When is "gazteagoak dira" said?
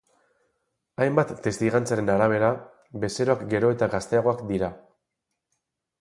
3.95-4.75